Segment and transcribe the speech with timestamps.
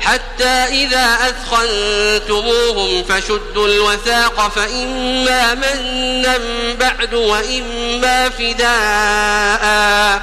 [0.00, 6.38] حتى إذا أثخنتموهم فشدوا الوثاق فإما منا
[6.74, 10.22] بعد وإما فداء.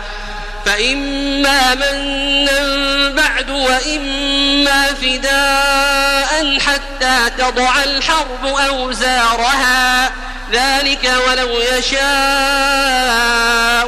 [0.65, 10.11] فإما منا بعد وإما فداء حتى تضع الحرب أوزارها.
[10.51, 12.05] ذلك ولو يشاء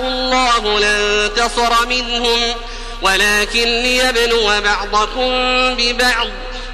[0.08, 2.56] الله لانتصر منهم.
[3.02, 5.30] ولكن ليبلو بعضكم
[5.76, 6.28] ببعض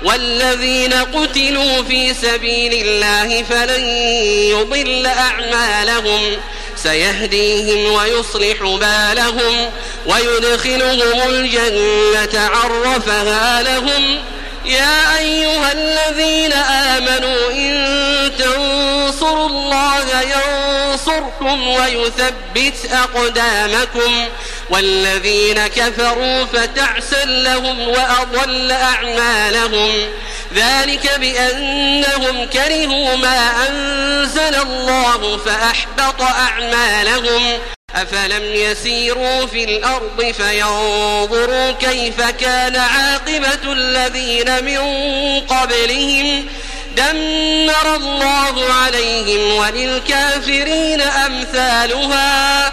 [0.03, 3.83] والذين قتلوا في سبيل الله فلن
[4.49, 6.21] يضل أعمالهم
[6.75, 9.71] سيهديهم ويصلح بالهم
[10.05, 14.19] ويدخلهم الجنة عرفها لهم
[14.65, 24.27] يا أيها الذين آمنوا إن تنصروا الله ينصركم ويثبت أقدامكم
[24.73, 29.91] والذين كفروا فتعسا لهم وأضل أعمالهم.
[30.55, 37.59] ذلك بأنهم كرهوا ما أنزل الله فأحبط أعمالهم.
[37.95, 44.79] أفلم يسيروا في الأرض فينظروا كيف كان عاقبة الذين من
[45.41, 46.47] قبلهم.
[46.95, 52.72] دمر الله عليهم وللكافرين أمثالها.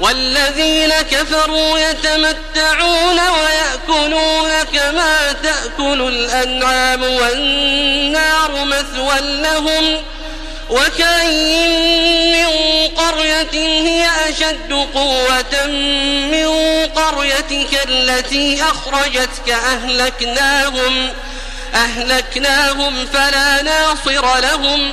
[0.00, 10.02] والذين كفروا يتمتعون ويأكلون كما تأكل الأنعام والنار مثوى لهم
[10.70, 11.86] وكأين
[12.32, 15.66] من قرية هي أشد قوة
[16.32, 16.46] من
[16.86, 21.12] قريتك التي أخرجتك أهلكناهم
[21.74, 24.92] أهلكناهم فلا ناصر لهم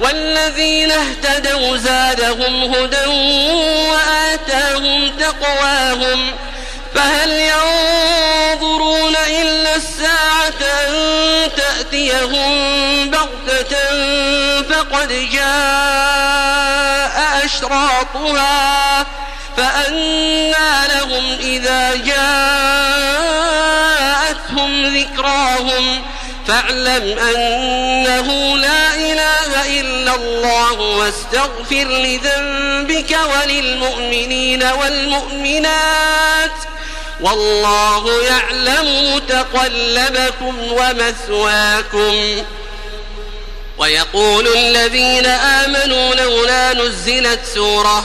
[0.00, 3.06] والذين اهتدوا زادهم هدى
[3.90, 6.36] وآتاهم تقواهم
[6.94, 10.92] فهل ينظرون إلا الساعة أن
[11.56, 12.50] تأتيهم
[13.10, 13.74] بغتة
[14.62, 19.06] فقد جاء أشراطها
[19.56, 22.60] فأنى لهم إذا جاءتهم
[24.86, 26.02] ذكراهم
[26.46, 36.50] فاعلم أنه لا إله إلا الله واستغفر لذنبك وللمؤمنين والمؤمنات
[37.20, 42.44] والله يعلم متقلبكم ومثواكم.
[43.78, 48.04] ويقول الذين آمنوا لولا نزلت سورة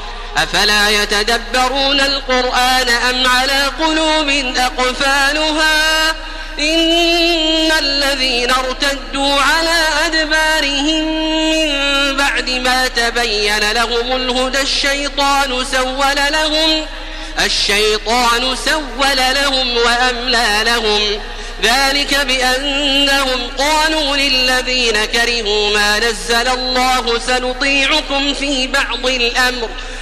[0.37, 6.09] أفلا يتدبرون القرآن أم على قلوب أقفالها؟
[6.59, 11.05] إن الذين ارتدوا على أدبارهم
[11.51, 11.71] من
[12.17, 16.85] بعد ما تبين لهم الهدى الشيطان سول لهم
[17.45, 21.21] الشيطان سول لهم وأملى لهم.
[21.63, 29.69] ذلك بأنهم قالوا للذين كرهوا ما نزل الله سنطيعكم في بعض الأمر.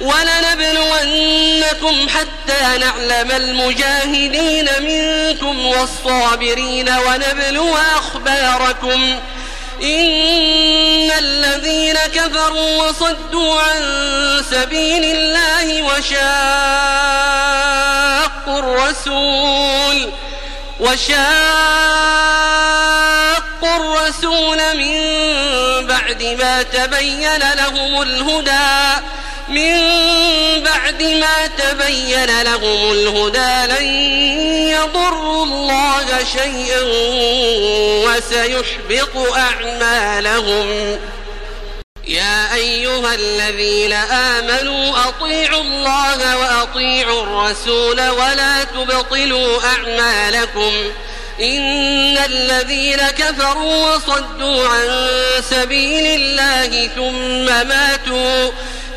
[0.00, 9.20] ولنبلونكم حتى نعلم المجاهدين منكم والصابرين ونبلو أخباركم.
[9.82, 13.82] إن الذين كفروا وصدوا عن
[14.50, 16.18] سبيل الله وشاقوا
[18.58, 20.12] الرسول
[20.80, 21.18] وشاقوا
[23.76, 24.98] الرسول من
[25.86, 29.02] بعد ما تبين لهم الهدى.
[29.48, 29.74] من
[30.64, 33.86] بعد ما تبين لهم الهدى لن
[34.68, 36.82] يضروا الله شيئا
[38.06, 40.98] وسيحبط أعمالهم.
[42.06, 50.72] يا أيها الذين آمنوا أطيعوا الله وأطيعوا الرسول ولا تبطلوا أعمالكم.
[51.40, 54.88] إن الذين كفروا وصدوا عن
[55.50, 58.50] سبيل الله ثم ماتوا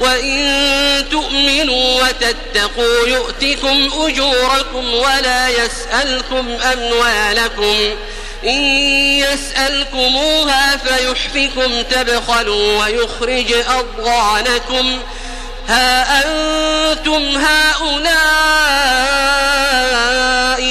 [0.00, 7.76] وإن تؤمنوا وتتقوا يؤتكم أجوركم ولا يسألكم أموالكم
[8.44, 8.60] إن
[9.18, 14.98] يسألكموها فيحفكم تبخلوا ويخرج أضغانكم
[15.68, 18.68] ها أنتم هؤلاء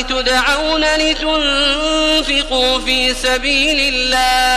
[0.01, 4.56] تدعون لتنفقوا في سبيل الله